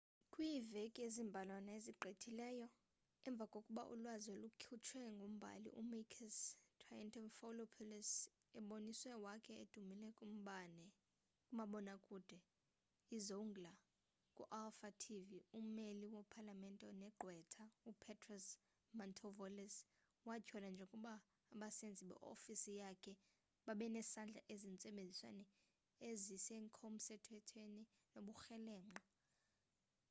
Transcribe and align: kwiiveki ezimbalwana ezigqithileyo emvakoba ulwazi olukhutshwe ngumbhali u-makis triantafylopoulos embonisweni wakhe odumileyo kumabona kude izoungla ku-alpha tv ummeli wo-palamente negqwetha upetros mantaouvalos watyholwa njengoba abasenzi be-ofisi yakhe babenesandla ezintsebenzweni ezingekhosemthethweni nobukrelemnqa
kwiiveki 0.43 0.99
ezimbalwana 1.07 1.71
ezigqithileyo 1.77 2.67
emvakoba 3.27 3.83
ulwazi 3.93 4.27
olukhutshwe 4.35 5.01
ngumbhali 5.15 5.69
u-makis 5.81 6.37
triantafylopoulos 6.81 8.11
embonisweni 8.57 9.21
wakhe 9.25 9.51
odumileyo 9.63 10.11
kumabona 10.19 11.93
kude 12.05 12.39
izoungla 13.17 13.71
ku-alpha 14.35 14.89
tv 15.03 15.29
ummeli 15.59 16.05
wo-palamente 16.13 16.87
negqwetha 17.01 17.63
upetros 17.91 18.45
mantaouvalos 18.97 19.75
watyholwa 20.27 20.69
njengoba 20.73 21.13
abasenzi 21.53 22.03
be-ofisi 22.09 22.71
yakhe 22.81 23.13
babenesandla 23.65 24.41
ezintsebenzweni 24.53 25.45
ezingekhosemthethweni 26.09 27.81
nobukrelemnqa 28.13 29.03